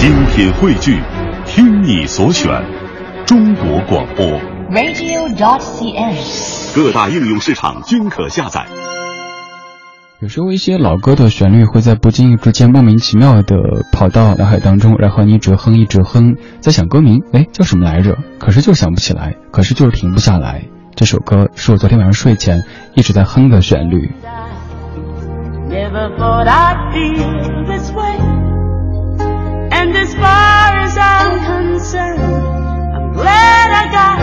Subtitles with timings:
[0.00, 0.98] 精品汇聚，
[1.44, 2.50] 听你所选，
[3.26, 4.24] 中国广播。
[4.70, 6.74] radio.dot.cn，。
[6.74, 8.64] 各大应用市场均可下载。
[10.20, 13.56] 有时候一些老歌的旋律会在不经意之间莫名其妙的
[13.92, 18.16] 跑到脑海当中，然后你一直哼一直哼，在想歌名，哎，叫什么来着？
[18.38, 20.64] 可是就想不起来，可是就是停不下来。
[20.94, 22.62] 这首歌是我昨天晚上睡前
[22.94, 24.14] 一直在哼的旋律。
[25.68, 27.92] Never thought I'd feel this
[31.80, 34.18] concerned, I'm glad I got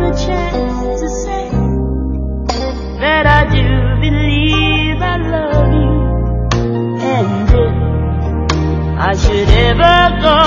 [0.00, 1.44] the chance to say
[3.00, 3.66] that I do
[4.00, 5.92] believe I love you.
[7.14, 7.74] And if
[8.98, 10.38] I should ever go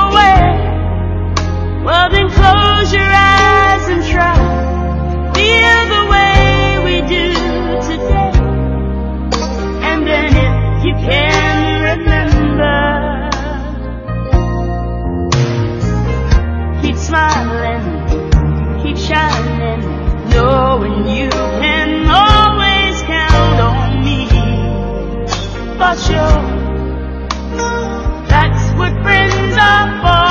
[0.00, 0.40] away,
[1.84, 2.59] well then close
[17.10, 17.82] smiling,
[18.82, 19.80] keep shining,
[20.30, 24.28] knowing you can always count on me.
[25.76, 26.42] For sure,
[28.28, 30.29] that's what friends are for.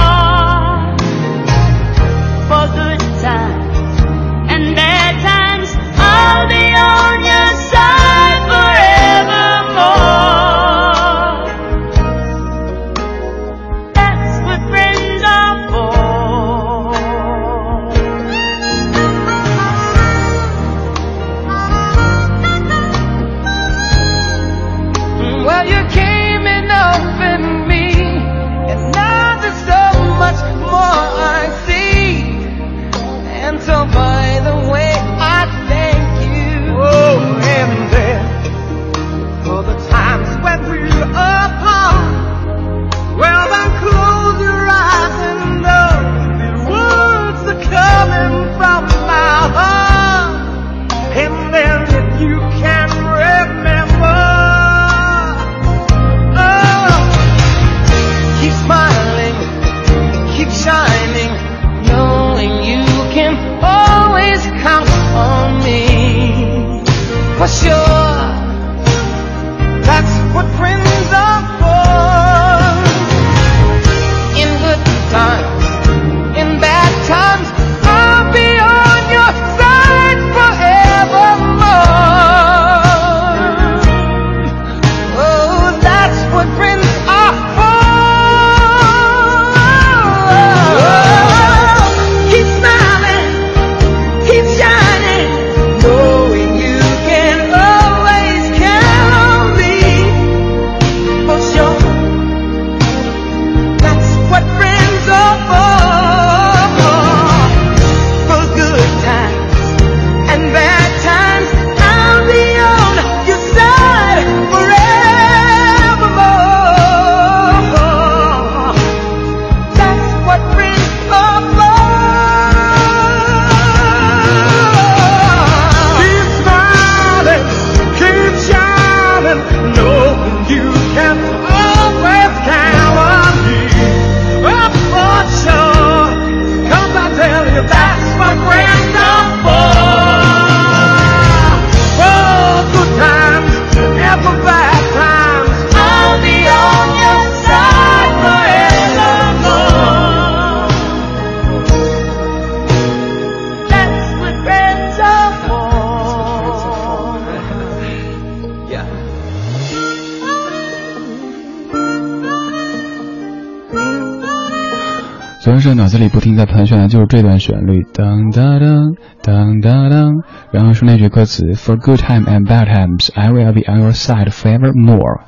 [165.59, 170.13] 昨天是脑子里不停在盘旋的就是这段旋律，当当当当当当，
[170.51, 175.23] 然后是那句歌词，For good time and bad times, I will be on your side forevermore。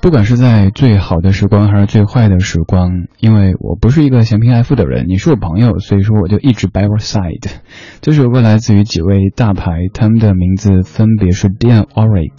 [0.00, 7.50] 不管是在最好的时光还是最坏的时光，因为我不是一个嫌贫爱富的人，你是我朋友，所以说我就一直 by your side。
[8.00, 12.30] 这首歌来自于几位大牌，他们的名字分别是 Dan Oric。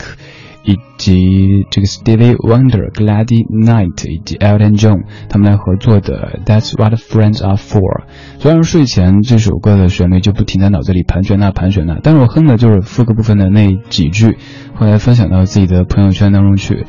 [0.63, 8.03] 以及这个 Stevie Wonder、Gladys Knight 以及 Elton John 他们来合作的 That's What Friends Are For。
[8.39, 14.37] 虽然睡前这首歌的旋律就不停在脑子里盘旋呐盘旋呐，但是我哼的就是副歌部分的那几句，
[14.73, 16.85] 后来分享到自己的朋友圈当中去。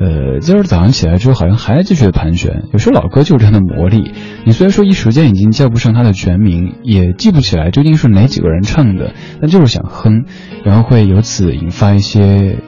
[0.00, 2.64] 呃，今儿早上起来之后，好像还在继续的盘旋。
[2.72, 4.10] 有时候老歌就是这样的魔力，
[4.44, 10.24] 你虽然说一时间已经叫不上它的全名，也记不起来究竟是哪几个人唱的，但就是想哼，
[10.64, 12.58] 然后会由此引发一些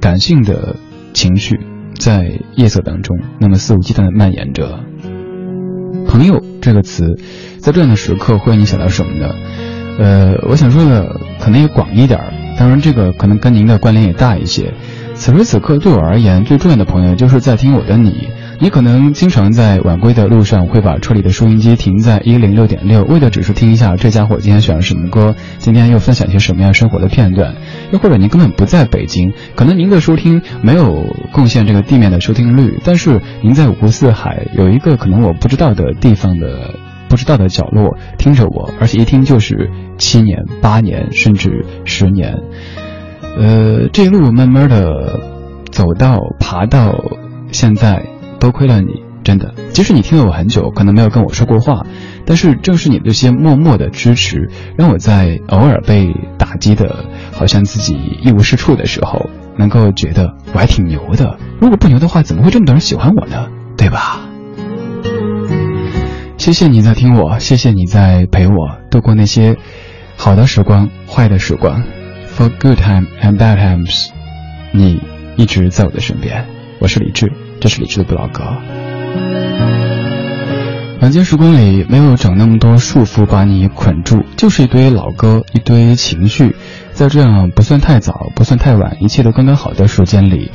[0.00, 0.76] 感性的
[1.12, 1.60] 情绪，
[1.98, 4.80] 在夜色当中那么肆无忌惮的蔓延着。
[6.08, 7.18] 朋友这个词，
[7.58, 9.34] 在这样的时刻会让你想到什么呢？
[9.98, 14.72] 呃，我想说的可能也广一点儿，当然这个可能跟您的关联也大一些。
[15.14, 18.28] 此时此刻对我而言最重要的朋友，就是在听我的你。
[18.62, 27.54] 你可能经常在晚归的路上会把车里的收音机停在一零六点六，为的只是听一下这家伙今天选了什么歌，今天又分享一些什么样生活的片段。
[27.90, 36.74] 又或者您根本不在北京，可能您的收听没有贡献这个地面的收听率，但是您在五湖四海有一个可能我不知道的地方的
[37.08, 42.36] 不知道的角落听着我，而且一听就是七年、八年甚至十年。
[43.38, 45.18] 呃，这一路慢慢的
[45.70, 46.94] 走到爬到
[47.52, 48.04] 现在。
[48.40, 49.54] 多亏了你，真的。
[49.72, 51.86] 即使你听了我很久，可能没有跟我说过话，
[52.24, 61.38] 但是正是你这些默默的支持，让我在偶尔被打击的，好像自己一无是处的时候，能够觉得我还挺牛的。
[61.60, 63.48] 如果不牛的话，怎么会这么多人喜欢我呢？
[63.76, 64.20] 对吧？
[66.38, 69.56] 谢谢你在听我，谢谢你在陪我度过那些
[70.16, 71.84] 好的时光、坏的时光。
[72.34, 74.08] For good time and bad times，
[74.72, 75.02] 你
[75.36, 76.46] 一直在我的身边。
[76.78, 77.49] 我是李志。
[77.60, 78.42] 这是李志的不老歌。
[81.00, 86.54] 晚间时光里没有整那么多束缚把你捆住，就是一堆老歌，一堆情绪，
[86.92, 90.50] 在这样不算太早、不算太晚、一切都刚刚好的时间里，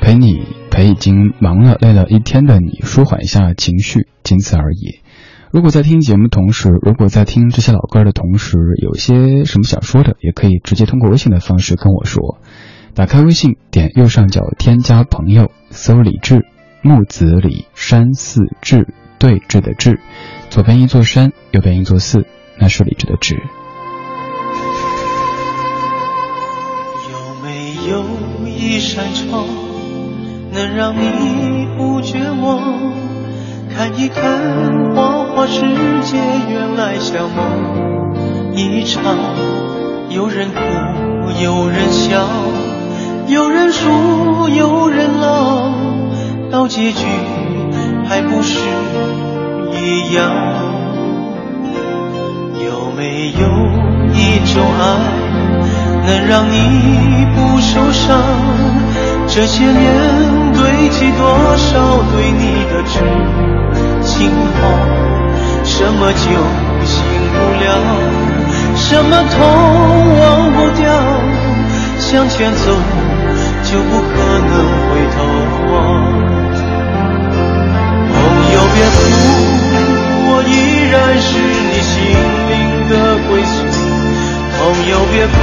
[0.00, 5.00] 陪你陪已经忙了累了一天的你舒缓一下情绪，仅此而已。
[5.52, 12.38] 如果在听节目同时，如果在听这些老歌的同时，有些什么想说的，也可以直接通过微信的方式跟我说。
[12.94, 16.46] 打开微信，点右上角添加朋友，搜李志，
[16.82, 18.86] 木子李山寺志，
[19.18, 19.98] 对峙的志，
[20.48, 22.24] 左边一座山，右边一座寺，
[22.58, 23.42] 那是李志的志。
[27.10, 28.04] 有没有
[28.46, 29.44] 一扇窗，
[30.52, 32.62] 能让你不绝望？
[33.76, 35.60] 看一看花花世
[36.02, 36.16] 界，
[36.48, 39.02] 原来像梦一场。
[40.08, 40.60] 有人哭，
[41.42, 42.24] 有人笑。
[43.26, 45.72] 有人输，有人老，
[46.50, 47.06] 到结局
[48.06, 48.58] 还不是
[49.72, 50.30] 一样？
[52.62, 53.48] 有没有
[54.12, 54.82] 一种爱，
[56.06, 58.20] 能让你不受伤？
[59.26, 59.72] 这些年
[60.52, 63.00] 堆积多少对你的痴
[64.02, 64.60] 情话？
[65.64, 66.28] 什么酒
[66.84, 67.66] 醒不了，
[68.76, 69.40] 什么痛
[70.20, 70.92] 忘不掉？
[71.98, 73.13] 向前走。
[73.74, 74.06] 就不可
[74.38, 74.54] 能
[74.86, 75.18] 回头
[75.66, 75.74] 望。
[78.06, 78.14] 朋
[78.54, 78.96] 友别哭，
[80.30, 80.48] 我依
[80.94, 81.92] 然是你心
[82.50, 82.54] 灵
[82.88, 82.92] 的
[83.26, 83.56] 归宿。
[84.54, 85.34] 朋友别哭，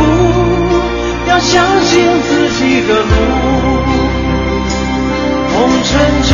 [1.28, 1.52] 要相
[1.82, 1.92] 信
[2.24, 3.12] 自己的路。
[5.52, 5.92] 红尘
[6.24, 6.32] 中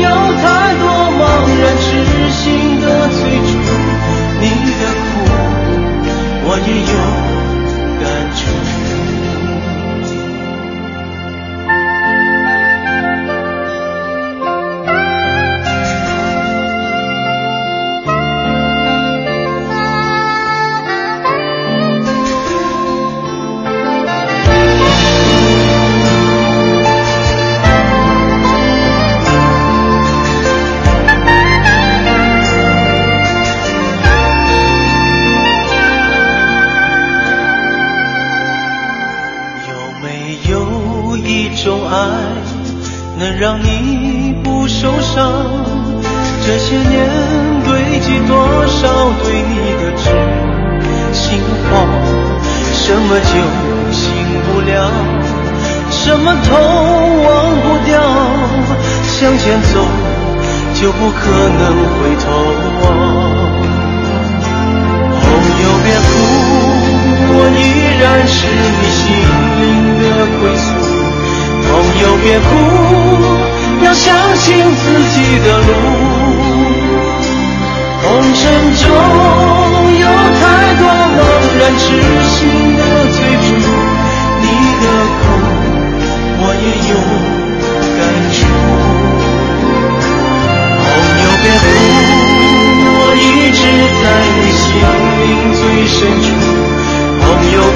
[0.00, 0.08] 有
[0.40, 0.88] 太多
[1.20, 1.20] 茫
[1.60, 1.86] 然痴
[2.32, 2.40] 心
[2.80, 3.52] 的追逐，
[4.40, 4.42] 你
[4.80, 5.04] 的苦
[6.44, 6.96] 我也有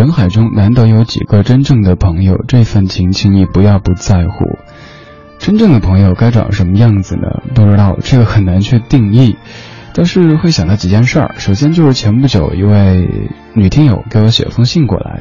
[0.00, 4.58] 人海中难得有几个真正的朋友，这份情，请你不要不在乎。
[5.38, 7.42] 真正的朋友该长什么样子呢？
[7.54, 9.36] 不知道，这个很难去定义。
[9.92, 11.34] 但是会想到几件事儿。
[11.36, 13.10] 首先就是前不久一位
[13.52, 15.20] 女听友给我写了封信过来，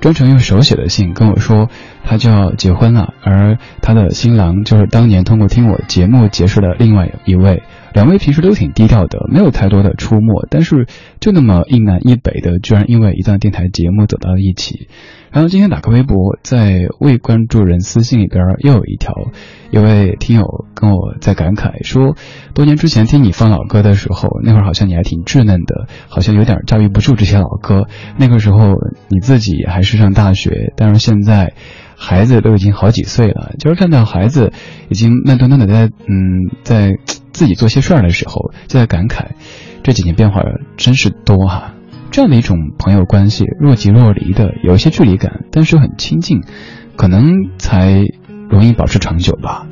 [0.00, 1.68] 专程用手写的信跟我说，
[2.04, 7.64] 她就要结婚了，而她的新郎就是当年通过听我节目结识的另外一位。
[7.92, 10.86] 两位平时都挺低调的，没有太多的出没，但是
[11.20, 14.88] 就那么一南一北的，居然因为一档电台节目走到了一起。
[15.30, 19.14] 然后今天打开微博，在未关注人私信里边又有一条，
[19.70, 22.16] 一位听友跟我在感慨说，
[22.52, 27.86] 多年之前听你放老歌的时候，那会儿好像你还挺稚嫩的，好像有点驾驭不住这些老歌。
[28.18, 28.74] 那个时候
[29.08, 31.52] 你自己还是上大学，但是现在
[31.94, 34.52] 孩子都已经好几岁了，就是看到孩子
[34.88, 36.96] 已经慢吞吞的在嗯在
[37.40, 39.28] 自己做些事儿的时候，就在感慨
[39.82, 40.42] 这几年变化
[40.76, 41.72] 真是多哈。
[42.10, 46.42] 这样的一种朋友关系，若即若离的，有一些距离感，但是很亲近，
[46.96, 48.04] 可能才
[48.50, 49.66] 容易保持长久吧。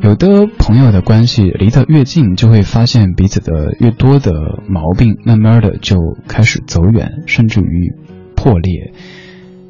[0.00, 4.32] 有的朋友的关系离得越近，就会发现彼此的越多的
[4.66, 7.92] 毛病，慢慢的就开始走远，甚至于
[8.34, 8.94] 破裂，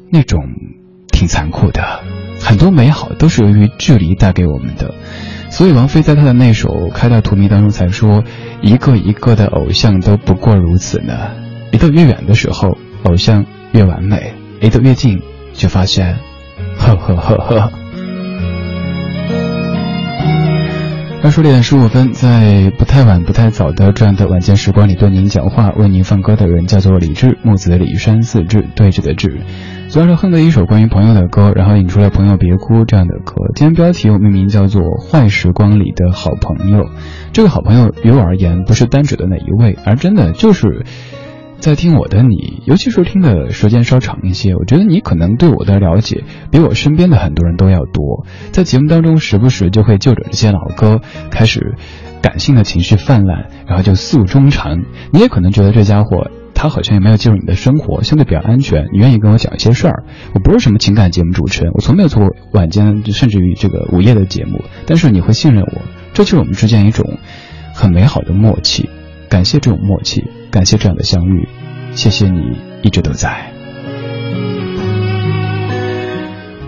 [0.09, 0.39] 那种
[1.11, 1.99] 挺残酷的。
[2.39, 4.95] 很多美好都是由于距离带给我们的，
[5.51, 8.23] 所以王菲在她的那首《开到荼蘼》当中才说
[8.63, 11.13] ：“一个一个的偶像都不过如此呢。”
[11.71, 15.21] 离得越远的时候，偶像越完美；离得越近，
[15.53, 16.17] 就发现，
[16.77, 17.71] 呵呵呵呵。
[21.23, 29.41] 二十点十五分，在不太晚、不太早的这样的晚间时光里，对您讲话、为您放歌的人叫做李志，木子李山四志对峙的志。
[29.91, 33.33] 昨晚上哼的一首关于朋友的歌，然后引出了《朋友别哭》这样的歌。
[33.55, 36.85] 今天标题我命名叫做《坏时光里的好朋友》。
[37.33, 40.85] 这个好朋友于我而言，不是单指的哪一位，而真的就是。
[41.59, 48.25] 在听我的你，尤其是听的时间稍长一些，我觉得你可能对我的了解比我身边的很多人都要多。
[48.51, 51.75] 在节目当中，时不时就会就着这些老歌开始
[52.21, 54.85] 感性的情绪泛滥，然后就诉衷肠。
[55.11, 56.31] 你也可能觉得这家伙
[56.61, 60.03] 他好像也没有进入你的生活，相对比较安全，你愿意跟我讲一些事儿。
[60.35, 65.81] 我不是什么情感节目主持人，我从没有做过晚间甚至于这个午夜的节目，但是你会信任我，
[66.13, 67.17] 这就是我们之间一种
[67.73, 68.91] 很美好的默契。
[69.27, 71.49] 感谢这种默契，感谢这样的相遇，
[71.93, 73.50] 谢谢你一直都在。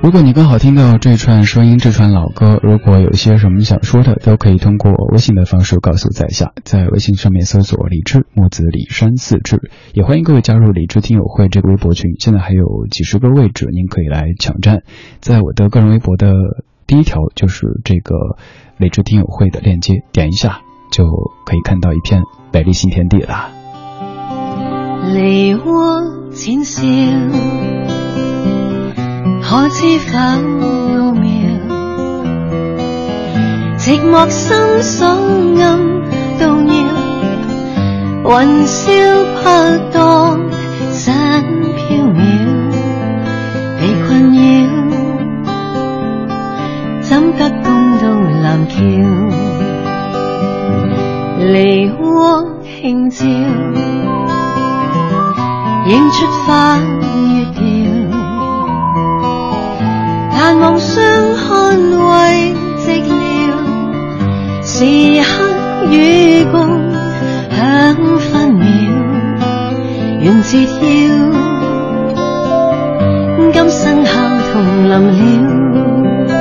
[0.04, 9.62] 如果你刚好听到这串声音，这串老歌，如果有些什么想说的，都可以通过微信的方式告诉在下，在微信上面搜索“李志木子李山四志”，
[9.96, 14.80] 也欢迎各位加入李志听友会这个微博群，现在还有几十个位置，您可以来抢占。
[15.22, 16.34] 在我的个人微博的
[16.86, 18.14] 第一条就是这个
[18.76, 20.60] 李志听友会的链接，点一下
[20.92, 21.06] 就
[21.46, 22.24] 可以看到一片。
[22.52, 23.52] 美丽新天地啦！
[25.14, 26.84] 梨涡淺笑，
[29.46, 30.18] 可知否
[31.12, 31.30] 妙？
[33.78, 35.62] 寂寞心所暗
[36.40, 36.74] 動搖，
[38.24, 40.40] 雲霄拍荡
[40.92, 41.44] 散
[41.76, 42.22] 飘渺，
[43.80, 44.40] 被困扰，
[47.02, 47.68] 怎得共
[48.00, 48.02] 渡
[48.42, 48.76] 蓝桥？
[51.52, 52.02] 梨涡
[52.64, 53.26] 轻照，
[55.86, 56.82] 映出花月
[57.60, 57.83] 調。
[60.36, 61.02] 难忘相
[61.36, 63.14] 看慰寂寥，
[64.64, 64.84] 时
[65.24, 65.32] 刻
[65.92, 66.92] 与共
[67.52, 68.66] 享分秒，
[70.20, 71.08] 願折腰，
[73.54, 74.12] 今生孝
[74.52, 74.54] 同
[74.90, 76.32] 临了，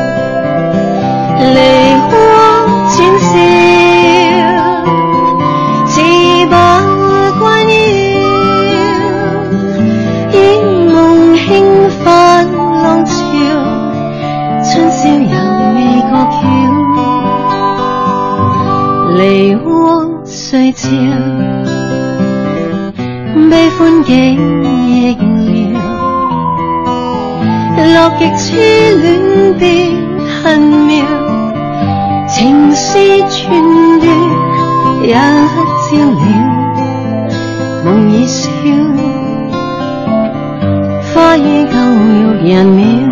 [1.55, 1.59] 梨
[2.09, 2.11] 花
[2.89, 3.62] 浅笑。
[20.53, 20.87] 对焦
[23.51, 24.13] 悲欢景
[24.87, 25.17] 亦
[25.73, 25.79] 了，
[27.95, 28.61] 落极痴
[29.01, 29.97] 恋变
[30.43, 30.93] 恨妙。
[32.29, 33.31] 情丝转
[33.99, 34.07] 断
[35.03, 35.17] 也一
[35.89, 36.23] 朝了，
[37.87, 38.45] 梦已消，
[41.15, 41.73] 花依旧，
[42.13, 43.12] 玉人渺。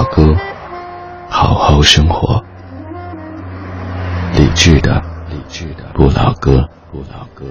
[0.00, 0.34] 老哥，
[1.28, 2.42] 好好生活。
[4.34, 4.94] 理智的，
[5.28, 7.44] 理智的不老歌，不老歌。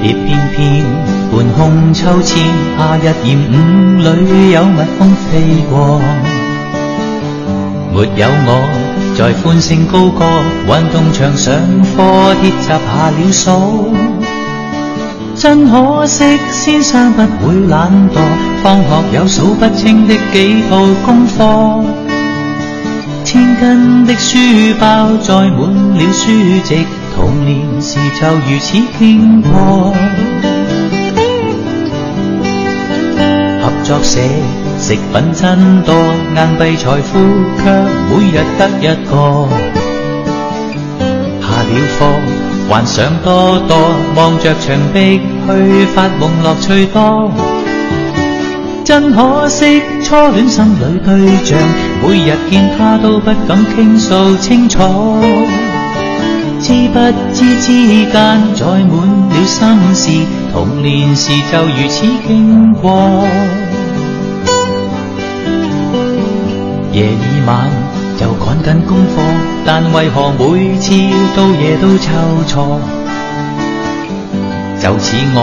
[0.00, 0.86] 别偏偏
[1.32, 2.46] 半空秋千，
[2.78, 6.00] 夏日炎午里有蜜蜂飞过。
[7.92, 8.48] 没有我
[9.16, 10.24] 在欢声高歌，
[10.66, 13.90] 运动场上课铁闸下了锁。
[15.36, 18.20] 真可惜，先生不会懒惰，
[18.62, 21.84] 放学有数不清的几套功课。
[23.24, 24.38] 千斤的书
[24.78, 25.58] 包载满
[25.94, 26.30] 了书
[26.62, 29.94] 籍，童年时就如此经过。
[33.62, 34.20] 合作社
[34.90, 35.94] 食品真多，
[36.34, 37.16] 硬币财富
[37.58, 37.62] 却
[38.10, 39.46] 每日得一个。
[41.40, 41.98] 下了课
[42.68, 43.78] 幻想多多，
[44.16, 47.30] 望着墙壁去发梦乐趣多。
[48.84, 51.56] 真可惜，初恋心里对象，
[52.02, 54.80] 每日见他都不敢倾诉清楚。
[56.60, 56.98] 知不
[57.32, 58.10] 知之间
[58.56, 62.90] 载满了心事，童年时就如此经过。
[66.92, 67.70] 夜已晚
[68.18, 69.22] 就赶紧功课，
[69.64, 70.92] 但为何每次
[71.36, 72.10] 到夜都凑
[72.46, 72.80] 错？
[74.80, 75.38] 就似我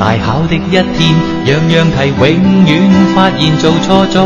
[0.00, 1.14] 大考的一天，
[1.46, 2.20] 样样题永
[2.66, 4.16] 远发现做错咗。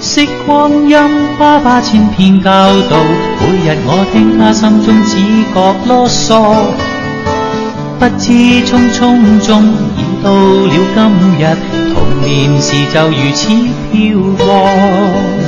[0.00, 0.96] 识光阴，
[1.38, 2.50] 爸爸千篇教
[2.88, 2.96] 导，
[3.40, 5.18] 每日我听他心中只
[5.52, 5.56] 觉
[5.86, 6.30] 啰嗦。
[7.98, 8.32] 不知
[8.64, 9.64] 匆匆中
[9.96, 10.98] 已到了今
[11.40, 11.42] 日，
[12.10, 13.48] 童年时就如此
[13.92, 15.45] 飘过。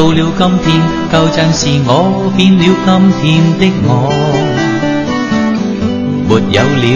[0.00, 0.80] 到了今天，
[1.12, 3.22] 旧像是我变了今天
[3.58, 4.08] 的我，
[6.26, 6.86] 没有了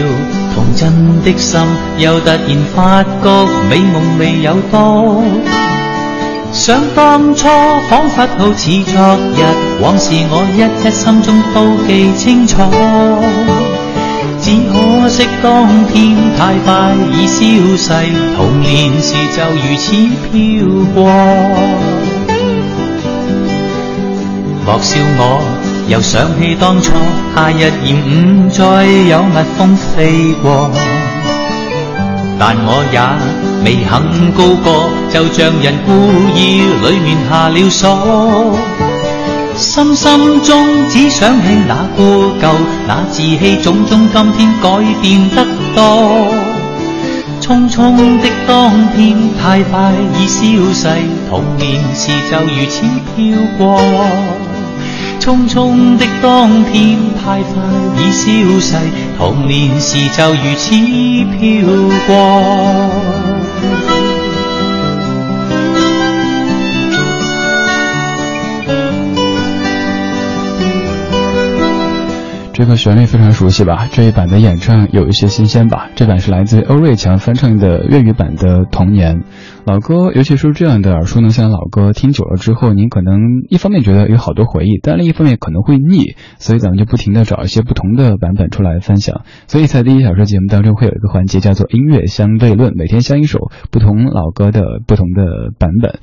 [0.55, 0.81] 童真
[1.23, 1.61] 的心，
[1.99, 2.41] 又突然
[2.75, 3.29] 发觉
[3.69, 5.23] 美梦未有多。
[6.51, 7.47] 想当初
[7.91, 9.39] 仿佛好似昨日，
[9.83, 12.57] 往事我一一心中都记清楚。
[14.41, 17.37] 只可惜當天太快已消
[17.77, 17.93] 逝，
[18.35, 19.93] 童年時就如此
[20.33, 20.33] 飘
[20.95, 21.05] 过。
[24.67, 25.43] 莫笑我，
[25.89, 26.95] 又想起當初
[27.35, 30.71] 夏日炎午，再有蜜蜂飛過。
[32.39, 32.99] 但我也
[33.63, 33.93] 未肯
[34.33, 35.93] 高歌，就像人故
[36.35, 38.57] 意裏面下了鎖。
[39.57, 42.51] 心心中只想起那故舊，
[42.89, 44.69] 那志氣種種，今天改
[45.03, 46.27] 變得多。
[47.41, 50.89] 匆匆的當天太快已消逝，
[51.29, 52.83] 童年时就如此
[53.15, 53.81] 飄過。
[55.21, 57.63] 匆匆的当天太快
[57.99, 58.77] 已消逝，
[59.17, 60.71] 童年时就如此
[61.39, 61.67] 飘
[62.07, 63.24] 过。
[72.55, 73.89] 这个旋律非常熟悉吧？
[73.91, 75.91] 这一版的演唱有一些新鲜吧？
[75.97, 79.17] 这版是来自欧瑞强翻唱的粤语版的《童年》
[79.65, 89.23] 老歌，尤其是这样的耳熟能详的老歌，听久了之后，您可能一方面觉得有好多回忆，但另一方面可能会腻，所以咱们就不停的找一些不同的版本出来分享。
[89.49, 95.99] 所以在第一小时节目当中会有一个环节叫做音乐相对论，每天相一首不同老歌的不同的版本。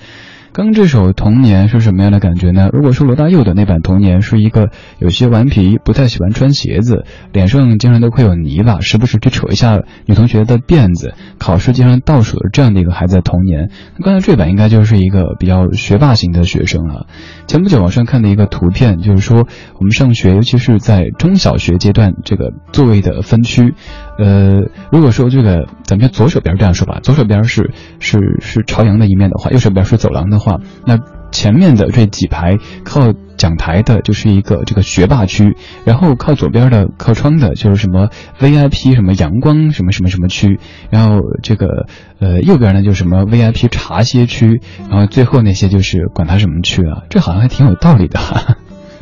[0.54, 2.70] 刚这首《童年》是什么样的感觉呢？
[2.74, 17.08] 如果说罗大佑的那版《童年》是一个有些顽皮、不太喜欢穿鞋子，脸上经常都会有泥巴，时不时去扯一下女同学的辫子，考试经常倒数的这样的一个孩子的童年，那刚才这版应该就是一个比较学霸型的学生了。
[17.48, 23.74] 前不久网上看的一个图片，就是说我们上学，尤其是在中小学阶段，这个座位的分区，
[24.22, 31.00] 呃，如果说这个咱们左手边这样说吧，左手边是是是朝阳的一面的话，右手边是走廊的话，那
[31.32, 35.56] 前面的这几排靠讲台的就是一个这个学霸区，
[35.86, 40.60] 然后靠左边的靠窗的就是什么 VIP 什么阳光什么什么什么区，
[40.92, 41.88] 然后这个
[42.20, 48.58] 呃右边呢就是什么 VIP 茶歇区，然后最后那些就是管它什么区了，这好像还挺有道理的哈。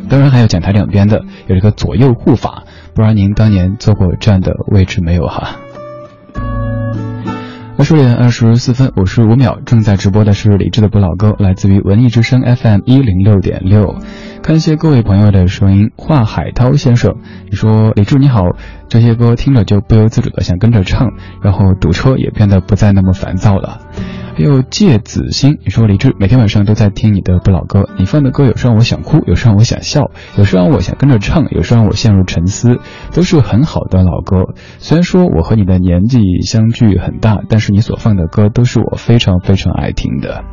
[0.08, 2.64] 当然还有讲台两边的有一个左右护法，
[3.00, 5.56] 不知道您当年坐过这样的位置没有哈？
[7.78, 13.96] 二十点二十四分五十五秒，正在直播的是李志的不老歌，来自于文艺之声 FM 一零六点六。
[14.44, 15.92] 感谢各位朋友的声音。
[15.96, 17.16] 华海涛先生，
[17.50, 18.44] 你说李志你好，
[18.90, 23.80] 这些歌听着就不由自主的想跟着唱，然后堵车也变得不再那么烦躁了。
[24.36, 32.80] 还有芥子心，你说李志每天晚上都在听你的不老歌，你放的歌有时让我想哭，有时让我想笑，有时让我想跟着唱，有时让我陷入沉思，
[33.14, 34.54] 都是很好的老歌。
[34.80, 40.44] 虽然说我和你的年纪相距很大，但是你所放的歌都是我非常非常爱听的。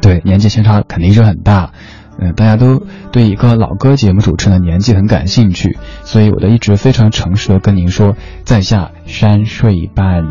[0.00, 1.72] 对，年纪相差肯定是很大。
[2.18, 10.24] 嗯，大家都对一个老歌节目主持人的年纪很感兴趣，所以我都一直非常诚实的跟您说，在下山睡半。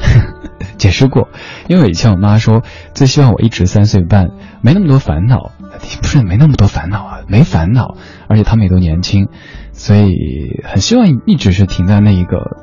[0.78, 1.28] 解释过，
[1.68, 2.62] 因为以前我妈说
[2.94, 4.30] 最希望我一直三岁半，
[4.62, 5.52] 没那么多烦恼，
[6.00, 7.96] 不是没那么多烦恼啊，没烦恼，
[8.28, 9.28] 而且他们也都年轻，
[9.72, 12.56] 所以很希望一直是停在那一个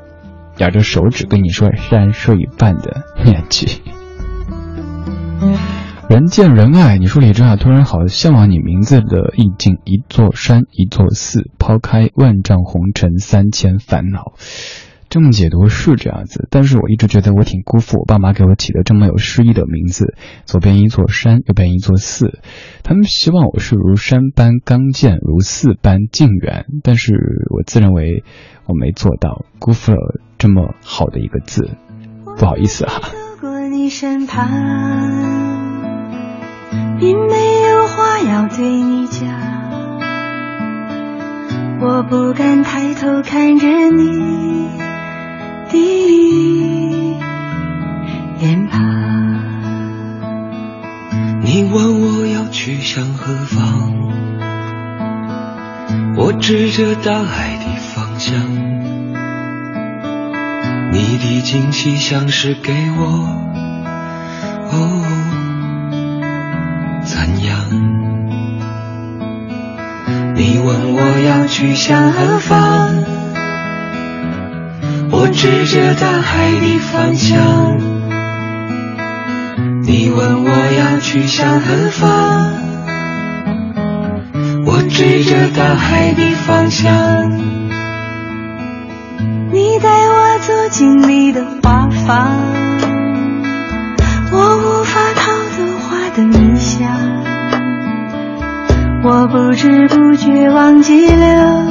[0.56, 3.82] 咬着手指跟你说三岁半的年纪。
[6.08, 14.32] 人见人爱，你说李志啊，突然好向往你名字的意境，一座山，一座寺，抛开万丈红尘，三千烦恼。
[15.10, 20.14] 这么解读是这样子，但是我一直觉得我挺辜负我爸妈给我起的这么有诗意的名字，
[20.46, 22.38] 左边一座山，右边一座寺，
[22.82, 27.12] 他们希望我是如山般刚健，如寺般静远，但是
[27.54, 28.24] 我自认为
[28.64, 31.68] 我没做到，辜负了这么好的一个字，
[32.38, 33.08] 不好意思哈、啊。
[37.00, 39.28] 并没有话要对你讲，
[41.80, 44.68] 我不敢抬头看着你
[45.70, 47.08] 的
[48.40, 48.82] 脸庞。
[51.42, 53.92] 你问我要去向何方，
[56.16, 58.34] 我指着大海的方向。
[60.90, 63.04] 你的惊喜像是给我，
[64.72, 65.04] 哦。
[67.08, 67.56] 怎样？
[70.36, 73.02] 你问我要去向何方，
[75.10, 77.78] 我指着大海的方向。
[79.84, 82.52] 你问我要去向何方，
[84.66, 87.30] 我指着大海的方向。
[89.50, 92.36] 你带我走进你的花房，
[94.30, 96.57] 我无法逃脱花的迷。
[99.10, 101.64] 我不知不觉忘记了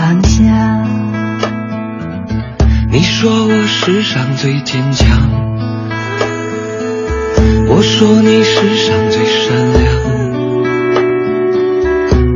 [0.00, 0.86] 方向。
[2.90, 5.06] 你说我世上最坚强，
[7.68, 9.84] 我说你世上最善良。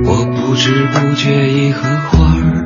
[0.04, 2.65] 我不知不觉已和花儿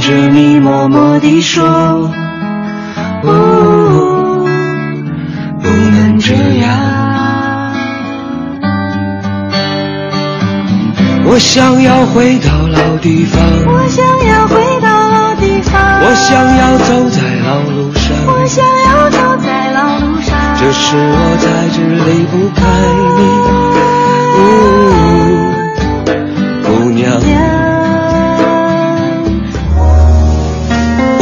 [0.00, 2.10] 着你，默默地说，
[3.22, 3.28] 不
[5.68, 6.70] 能这样。
[11.26, 20.34] 我想要回到老地方，我想要回到老地方，我想要走在老路上，我想要走在老路上。
[20.58, 22.60] 这时我才知离不开
[23.16, 23.20] 你，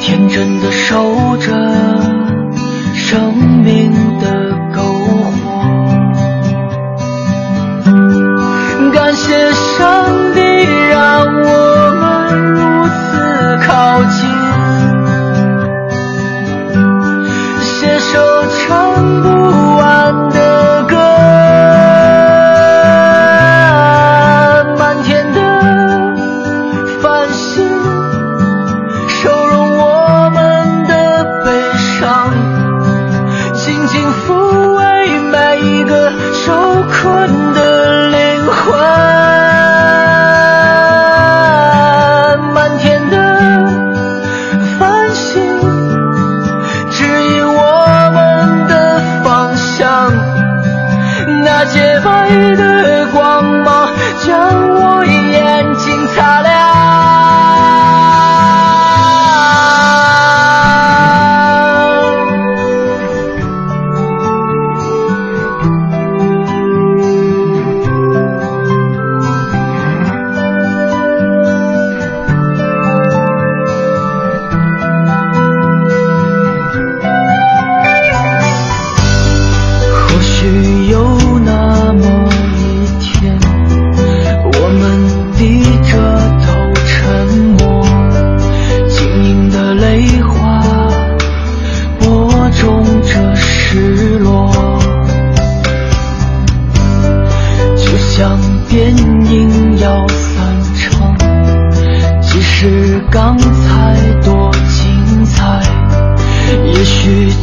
[0.00, 1.59] 天真的守着。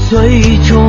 [0.10, 0.87] 最终。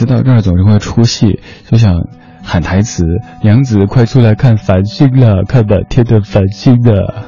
[0.00, 1.92] 次到这儿总是会出戏，就想
[2.42, 3.04] 喊台词
[3.44, 7.26] ：“娘子，快出来看繁星了，看满天的繁星的。”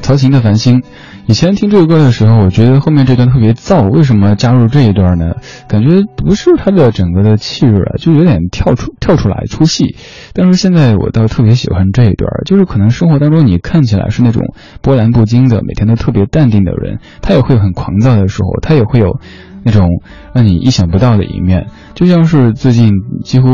[0.00, 0.80] 曹琴的《繁星》，
[1.26, 5.34] 以前听这个歌的时候，我觉得后面这段特别燥，为什么加入这一段呢？
[5.68, 9.96] 感觉不是他的整个的气质啊，就有点跳出跳出来出戏。
[10.32, 19.20] 但是现在我倒特别喜欢这一段，就是可能生活当中你看起来是那种波澜不惊的，每天都特别淡定的人，他也会很狂躁的时候，他也会有。
[19.66, 20.00] 那种
[20.32, 22.92] 让你意想不到的一面，就像是最近
[23.24, 23.48] 几乎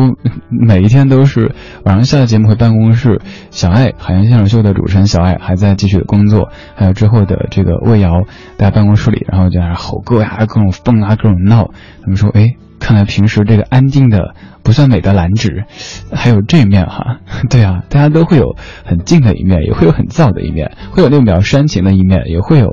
[0.50, 8.24] 每一天都是晚上下了节目回办公室，小爱海洋现场秀的主持人小爱还在继续的工作，还有之后的这个魏瑶
[8.58, 11.70] 在办公室里，然后就在那吼歌呀，各种蹦啊，各种闹。
[12.02, 12.56] 他们说，哎。
[12.82, 15.64] 看来平时这个安静的不算美的蓝纸，
[16.12, 17.20] 还有这一面哈。
[17.48, 22.66] 对啊，大家都会有很静的一面，也会有很燥的一面，会有那种比较煽情的一面，也会有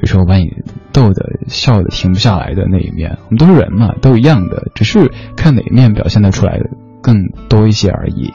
[0.00, 0.46] 有时候把你
[0.92, 3.18] 逗的笑的停不下来的那一面。
[3.24, 6.70] 我们都是人嘛，都一样的，只是看哪一面表现得出来的
[7.02, 7.16] 更
[7.48, 8.32] 多一些而已。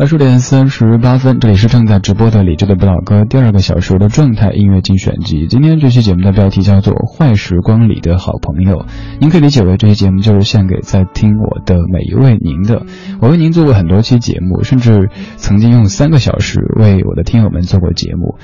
[0.00, 5.48] 二十点三十八分，这里是正在直播的理智的不老歌第二个小时的状态音乐精选集。
[5.48, 8.76] 今天这期节目的标题叫做《坏时光里的好朋友》，
[9.18, 12.86] 您可以理解为这期节目就是献给在听我的每一位您的。
[13.20, 18.38] 我为您做过很多期节目，甚至曾经用三个小时为我的听友们做过节目。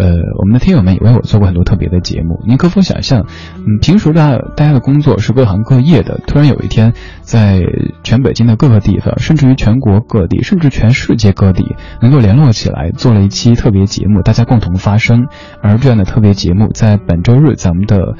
[0.00, 0.08] 呃，
[0.38, 2.40] 我们的听友们也为我做过很多特别的节目。
[2.46, 3.26] 您可否想象，
[3.58, 7.60] 嗯，平时大大家的工作是各行各业的，突然有一天，在
[8.02, 15.26] 全北京的各个地方，甚至于全国各地，甚至全世界各地，能够联络起来做了一期特别节目，大家共同发声。
[15.60, 18.16] 而这样的特别节目，在本周日咱们的。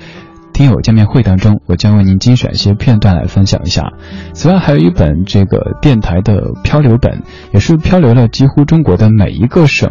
[0.52, 3.92] 听友见面会当中，我将为您精选一些片段来分享一下。
[4.34, 9.88] 此外，还有一本这个电台的漂流本，也是漂流了几乎中国的每一个省，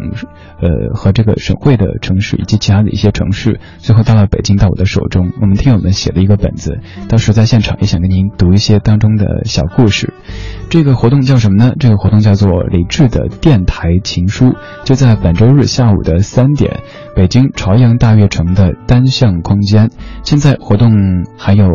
[0.60, 5.32] 呃和这个省会的城市以及其他的一些城市，最后到了北京到我的手中。
[5.40, 10.12] 我们听友们写的一个本子，当时候在现场也想跟您读一些当中的小故事。
[10.68, 11.72] 这个活动叫什么呢？
[11.80, 16.80] 这个活动叫做李志的电台情书，就在本周日下午的三点，
[17.14, 19.90] 北京朝阳大悦城的单向空间。
[20.22, 20.92] 现在活动
[21.36, 21.66] 还有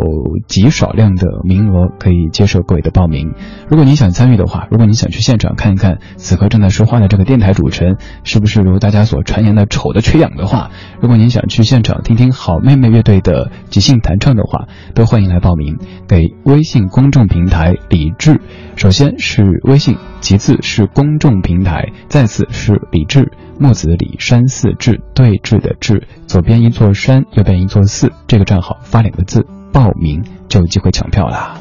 [0.47, 3.33] 极少量的名额可以接受各位的报名。
[3.69, 10.71] 如果您想参与的话，如果您想去现场看一看此刻正在说话的这个电台主持人是不是如大家所传言的丑的缺氧的话，
[11.01, 15.77] 如果您想去现场听听好妹妹乐队的即兴弹唱的话，都欢迎来报名。
[16.07, 18.41] 给微信公众平台李志。
[18.75, 28.11] 首先是微信，其次是公众平台，再次是李志，木子李山寺志对峙的志，左边一座山，右边一座寺。
[28.27, 31.57] 这个账号发两个字，报名就有机会抢票啦。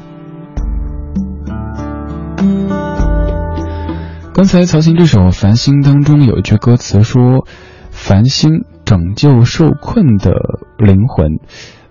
[4.32, 7.46] 刚才曹琴这首《繁星》当中有一句歌词说
[7.90, 10.32] ：“繁星拯救受困的
[10.78, 11.38] 灵魂。”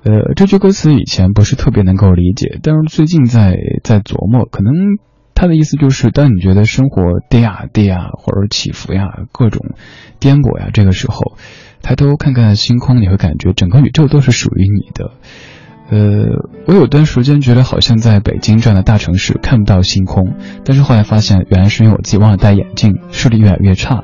[0.03, 4.73] 呃，这句歌词以前不是特别能够理解，但是最近在在琢磨，可能。
[5.35, 9.75] 他的意思就是，当你觉得生活跌呀跌呀，或者起伏呀，各种
[10.19, 11.35] 颠簸呀，这个时候，
[11.81, 15.11] 抬头看看星空，你会感觉整个宇宙都是属于你的。
[15.89, 24.03] 呃，我有段时间觉得好像在北京这样的大城市看不到星空，但是后来发现，原来是因为我自己忘了戴眼镜，视力越来越差。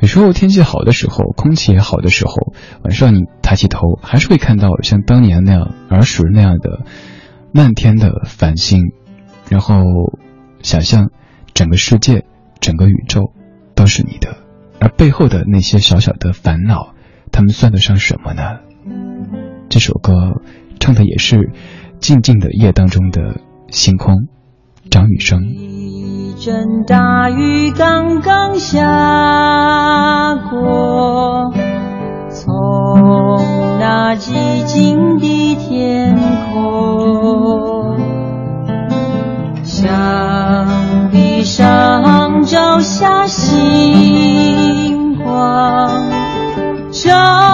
[0.00, 2.34] 有时候天气好的时候，空气也好的时候，
[2.82, 6.80] 晚上你抬起头，还是会看到像当年那样儿时那样的
[7.52, 8.92] 漫天的繁星，
[9.48, 9.82] 然后。
[10.64, 11.10] 想象，
[11.52, 12.24] 整个世界，
[12.58, 13.32] 整个宇宙，
[13.74, 14.38] 都是你的，
[14.80, 16.94] 而背后的那些小小的烦恼，
[17.30, 18.60] 他们算得上什么呢？
[19.68, 20.40] 这首歌
[20.80, 21.52] 唱的也是
[22.00, 24.28] 静静的夜当中的星空。
[24.90, 25.44] 张雨生。
[25.54, 31.52] 一阵大雨刚刚下过，
[32.30, 33.38] 从
[33.80, 36.16] 那寂静的天
[36.52, 37.73] 空。
[39.84, 45.90] 墙壁上照下星光，
[46.90, 47.53] 照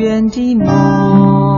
[0.00, 1.49] 远的梦。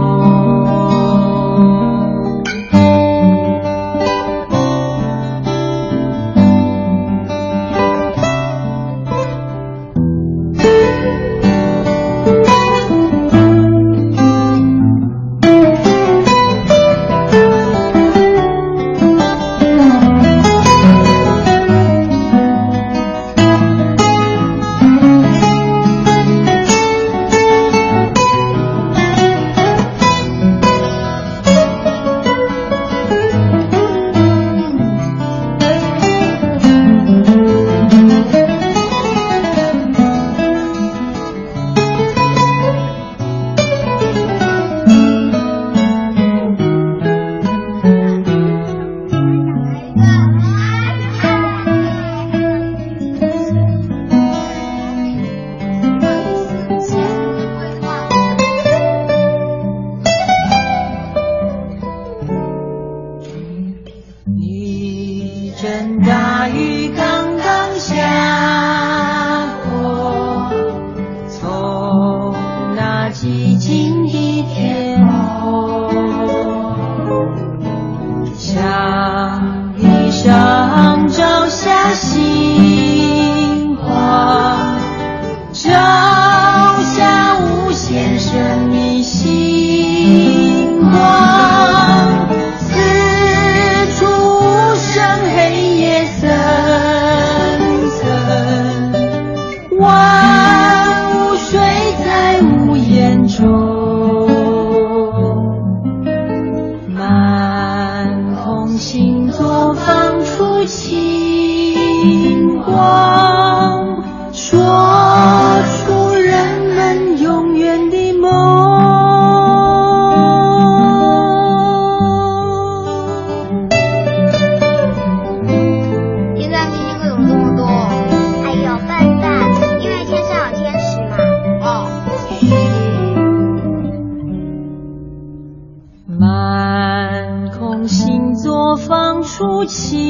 [139.63, 140.02] 不起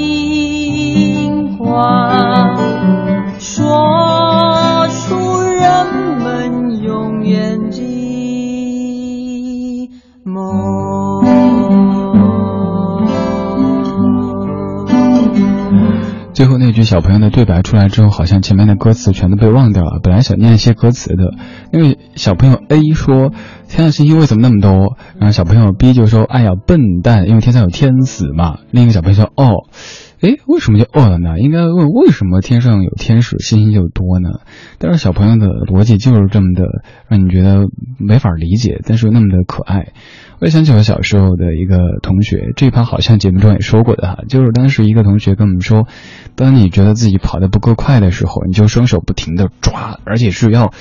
[16.92, 19.98] 小朋友的对白出来之后，好像前面的歌词全都被忘掉了。
[20.02, 21.32] 本来想念一些歌词的，
[21.72, 23.30] 因为小朋友 A 说
[23.66, 28.58] 天上星星为什么那么多，然后小朋友 B 就说哎呀笨蛋，因为天上有天使嘛。
[28.70, 29.64] 另一个小朋友说哦，
[30.22, 31.40] 诶，为什么就饿了呢？
[31.40, 34.28] 应该问为什么天上有天使，星星就多呢？
[34.78, 37.66] 但是小朋友的逻辑就是这么的，让你觉得
[37.98, 39.88] 没法理解，但是又那么的可爱。
[40.38, 45.88] 我也想起我小时候的一个同学，这一趴好像节目中也说过的哈，就是当时一个同学跟我们说，
[46.36, 50.72] 当你觉得自己跑得不够快的时候，你就双手不停的抓，而且是要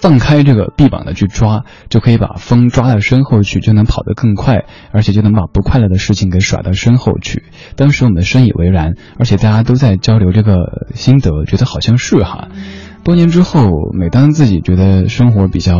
[0.00, 7.44] 放开这个臂膀的去抓，就可以把风抓到身后去，就能跑得更快，而且就能把不快乐的事情给甩到身后去。
[7.76, 12.48] 当时我们深以为然，而且大家都在交流这个心得，觉得好像是哈。
[13.04, 15.78] 多年之后，每当自己觉得生活比较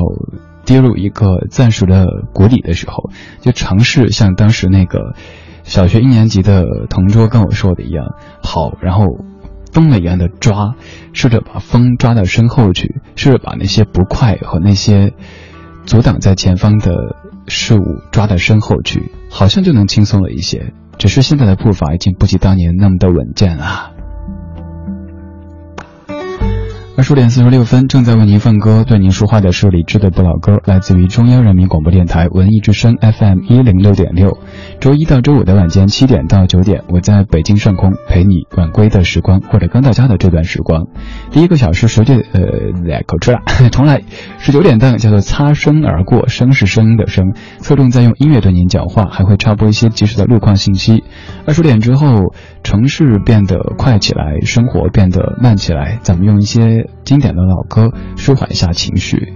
[0.66, 3.10] 跌入一个暂时的谷底的时候，
[3.40, 5.14] 就尝试像当时那个
[5.62, 9.04] 小学一年级的同桌跟我说的一样，跑，然后
[9.72, 10.74] 疯了一样的抓，
[11.12, 15.12] 试着把风抓到身后去，试着把那些不快和那些
[15.84, 17.16] 阻挡在前方的
[17.46, 20.72] 事物抓到身后去，好像就能轻松了一些。
[20.98, 23.92] 只是现在的步伐已经不及当年那么的稳健了。
[27.00, 28.84] 二十点四十六分，正在为您放歌。
[28.86, 34.36] 对您说话的是李志的不老歌，来自于中央人民广播电台文艺之声 FM 一零六点六。
[34.80, 40.88] 周一到周五的晚间七点到九点，我在北京上空陪你晚归的时光，或者刚到家的这段时光。
[41.30, 42.42] 第一个小时十点，呃，
[42.84, 43.38] 来口吃了，
[43.72, 44.02] 重来。
[44.36, 51.02] 十九点档叫做擦身而过，声是声音的声，侧重在用音乐对您讲话，还会插播一些及时的路况信息。
[51.46, 56.88] 二十点之后，城市变得快起来，生活变得慢起来，咱们用一些。
[57.02, 59.32] 经典的老歌，舒缓一下情绪。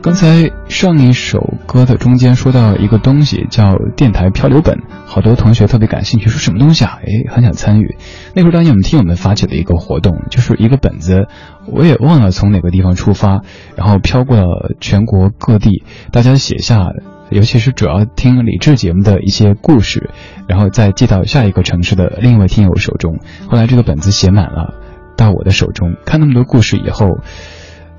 [0.00, 6.98] 刚才上一首歌的中间说到一个东西叫电台漂流本，好多同学特别感兴趣，说什么东西啊？
[7.02, 7.98] 哎，很想参与。
[8.34, 11.26] 那会儿当年我们听友们发起的一个活动，就是一个本子，
[11.70, 13.42] 我也忘了从哪个地方出发，
[13.76, 16.86] 然后飘过了全国各地，大家写下，
[17.32, 20.10] 尤其是主要听李志节目的一些故事，
[20.46, 23.18] 然后再寄到下一个城市的另一位听友手中。
[23.48, 24.74] 后来这个本子写满了。
[25.14, 27.06] 到我的手中，看那么多故事以后，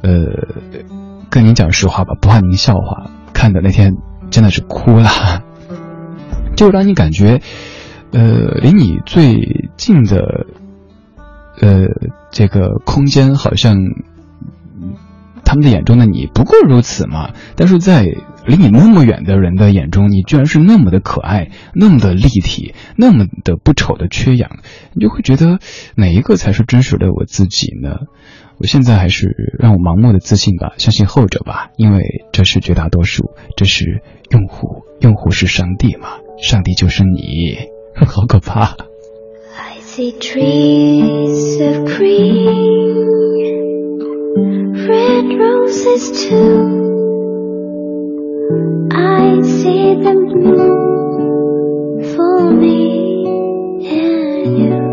[0.01, 0.11] 呃，
[1.29, 3.93] 跟您讲实话吧，不怕您笑话，看的那天
[4.31, 5.09] 真的是哭了。
[6.57, 7.39] 就当你感觉，
[8.11, 10.47] 呃，离你最近的，
[11.61, 11.85] 呃，
[12.31, 13.77] 这个空间好像，
[15.45, 18.07] 他们的眼中的你不过如此嘛，但是在。
[18.45, 24.57] 离你那么远的人的眼中，你居然是那么的可爱，那么的立体，那么的不丑的缺氧，
[24.93, 25.59] 你就会觉得
[25.95, 27.99] 哪一个才是真实的我自己呢？
[28.59, 36.09] 我现在还是让我盲目的自信吧，相信后者吧，因为这是绝大多数，这是用户，用户是上帝嘛，
[36.41, 37.57] 上帝就是你，
[38.05, 38.75] 好可怕。
[39.55, 43.33] I see trees of green,
[44.87, 46.92] red roses too.
[48.91, 50.29] I see them
[52.15, 53.25] for me
[53.87, 54.92] and you,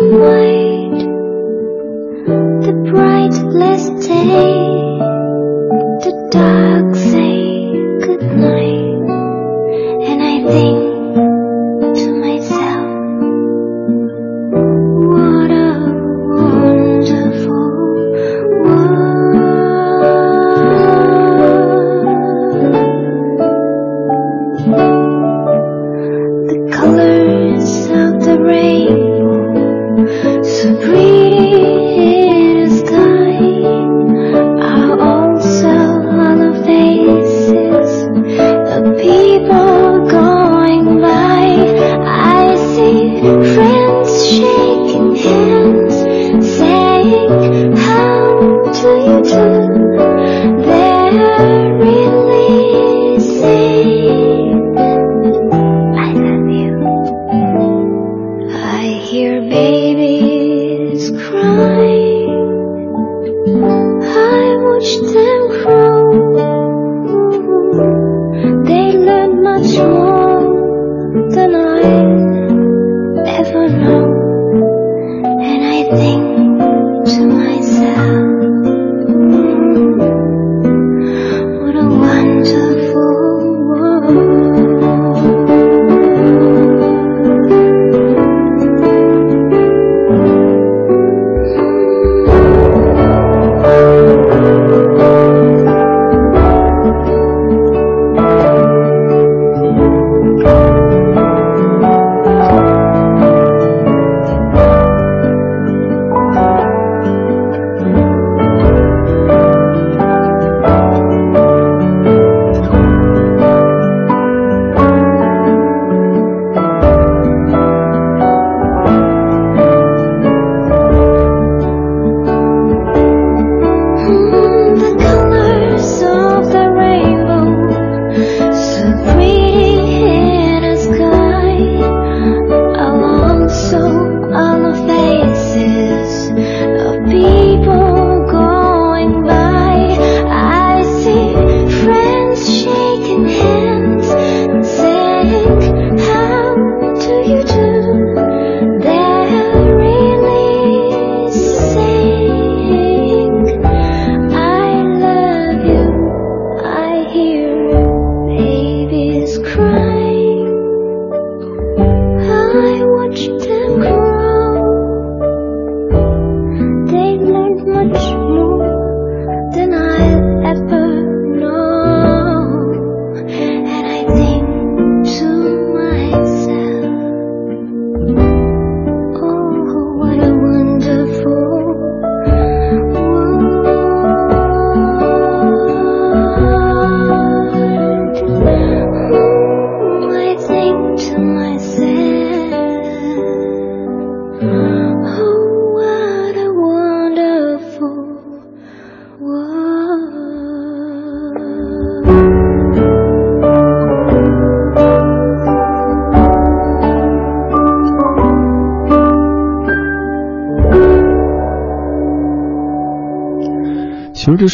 [0.00, 0.67] mây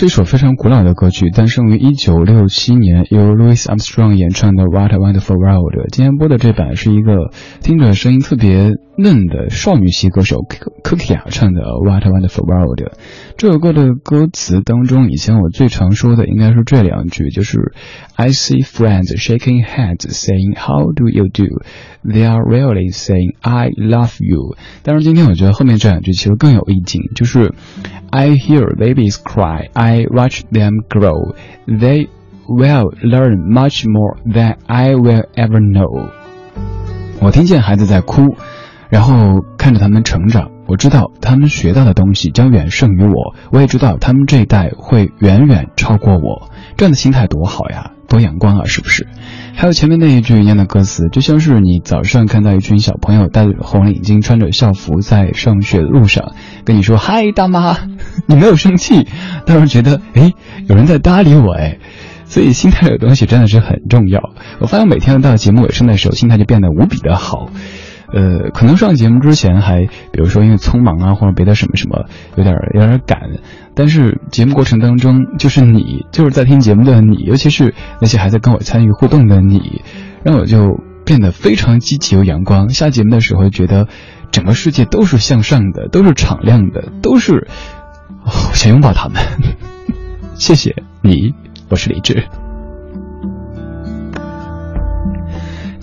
[0.05, 5.75] 是一首非常古老的歌曲，诞生于一九六七年，由 Louis Armstrong 演唱的《What a Wonderful World》。
[5.91, 7.31] 今天播的这版是一个
[7.63, 10.41] 听着声音特别嫩的少女系歌手
[10.85, 12.79] Cookie 唱的《What a Wonderful World》。
[13.39, 17.73] 这首歌的歌词当中，以前我最常说的应该是这两句，就是
[18.15, 21.63] I see friends shaking hands saying How do you do?
[22.05, 24.57] They are really saying I love you。
[24.83, 27.55] 但是今天我觉得后面这两句其实更有意境，就是
[28.11, 31.35] I hear babies cry, I watch them grow.
[31.67, 32.09] They
[32.47, 36.11] will learn much more than I will ever know。
[37.23, 38.37] 我听见孩子在哭，
[38.91, 40.54] 然后看着他们成长。
[40.67, 46.51] 我知道他们学到的东西将远胜于我，我也知道他们这一代会远远超过我。
[46.77, 49.07] 这样的心态多好呀，多阳光啊，是不是？
[49.55, 56.33] 还有前面那一句一样的歌词，就像是你早上看到一群小朋友戴着红领巾，穿着校服在上学的路上，
[56.65, 57.77] 跟你说嗨，大妈，
[58.27, 59.07] 你没有生气，
[59.47, 60.33] 但是觉得哎，
[60.67, 61.79] 有人在搭理我哎。
[62.27, 64.33] 所以心态有东西真的是很重要。
[64.59, 67.51] 我发现每天到节目尾声的时候，心态就变得无比的好。
[68.15, 72.07] 呃，可能上节目之前还，比如说因为匆忙啊，或者别的什么什么，
[72.37, 73.19] 有点有点赶。
[73.75, 79.83] 但是节目过程当中，就是你就是在听节目的你，尤其是那些还在跟我参与互动的你，
[80.23, 82.69] 让我就变得非常积极又阳光。
[82.69, 83.89] 下节目的时候，觉得
[84.31, 87.49] 整个世界都是向上的，都是敞亮的，都是
[88.53, 89.21] 想拥抱他们。
[90.37, 91.35] 谢谢你，
[91.69, 92.44] 我是李志。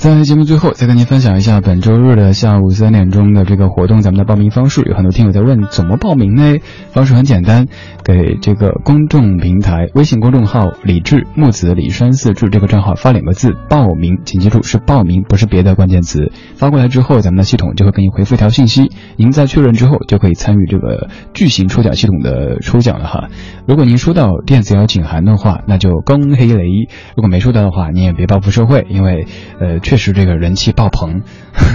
[0.01, 6.57] 在节目最后，再跟您分享一下本周日的下午三点钟的这个活动，咱们的报名方式有很多听友在问怎么报名呢？
[6.89, 7.67] 方式很简单，
[8.03, 16.31] 给这个公众平台微信公众号“李志木子李山四志”这个账号发两个字“报名”，请记住是报名，不是别的关键词。
[16.55, 23.27] 发过来之后，咱们的系统就会给您回复一条信息，您在确认之后就可以参与这个巨型抽奖系统的抽奖了哈。
[23.67, 26.63] 如果您收到电子邀请函的话，那就恭喜雷；
[27.15, 29.27] 如果没收到的话，您也别报复社会，因为
[29.59, 29.77] 呃。
[29.91, 31.21] 确实这个人气爆棚，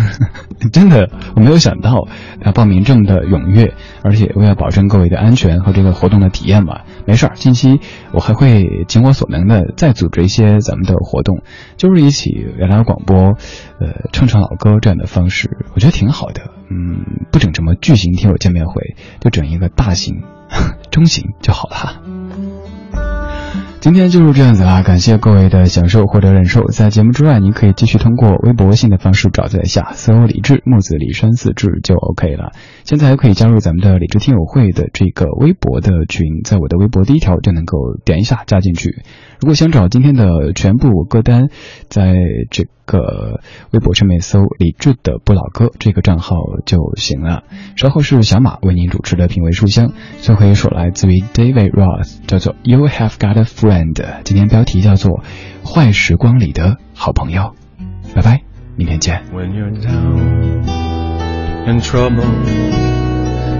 [0.73, 2.09] 真的我没有想到，
[2.43, 7.79] 啊，报名这么的踊跃，而且为了保证各位的安全和这个活动的体验嘛，没事儿，近期
[8.15, 11.43] 我还会尽我所能的再组织一些咱们的活动，
[11.77, 13.35] 就是一起聊聊广播，
[13.81, 16.41] 呃，唱唱老歌这样的方式，我觉得挺好的，
[16.71, 20.23] 嗯，不整什么巨型听友见面会，就整一个大型、
[20.91, 22.01] 中型就好了。
[23.87, 26.65] 今天就是这样子啦，感谢各位的享受或者忍受。
[26.65, 32.51] 在节目之外，您可以继续通过微博、微信的方式找在下，搜“李志木子李山四志”就 OK 了。
[32.83, 39.05] 现在还可以加入咱们的理智听友会的这个微博的群，在我的微博第一条就能够点一下加进去。
[39.41, 41.49] 如果想找今天的全部歌单，
[41.89, 42.15] 在
[42.51, 47.43] 这个微博上面搜“李志的不老歌”这个账号就行了。
[47.77, 54.23] 稍后是小马为您主持的品味书香，最后一首来自于 David Roth，叫做 “You Have Got a Friend”。
[54.25, 55.23] 今天标题叫做
[55.67, 57.43] 《坏时光里的好朋友》。
[58.15, 58.41] 拜拜，
[58.77, 59.23] 明天见。
[59.35, 60.65] when you're down
[61.67, 62.25] in trouble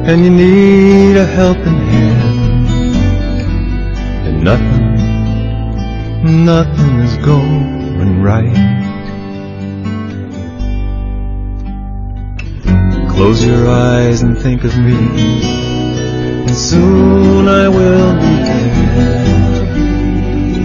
[0.07, 1.79] and you need a helping
[4.41, 4.86] hand
[6.25, 8.55] nothing is going right.
[13.11, 15.67] Close your eyes and think of me
[16.47, 19.27] and soon I will be there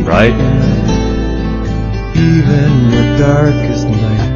[0.04, 0.62] brightening
[2.16, 4.32] even your darkest night.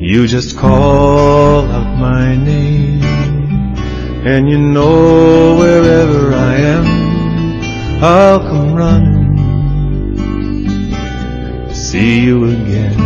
[0.00, 3.02] You just call out my name,
[4.24, 6.91] and you know wherever I am,
[8.04, 9.36] I'll come running
[11.68, 12.98] to see you again.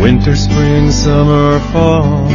[0.00, 2.32] Winter, spring, summer, fall,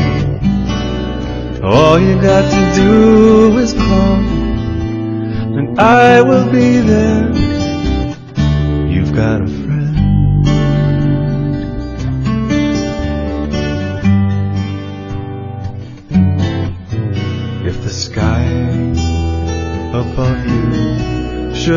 [1.63, 4.19] all you got to do is call,
[5.57, 7.33] and I will be there.
[8.87, 9.47] You've got a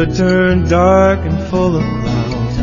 [0.05, 2.59] should turn dark and full of clouds,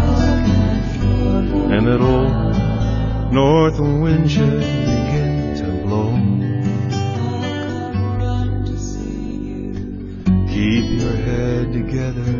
[1.72, 6.12] and that old north wind should begin to blow,
[10.50, 12.32] keep your head together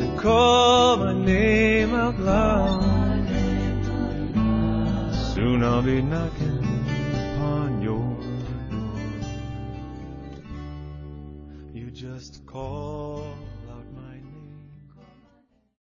[0.00, 2.82] and call my name out loud.
[5.34, 6.58] Soon I'll be knocking
[7.14, 8.16] upon your
[8.70, 8.98] door.
[11.72, 12.97] You just call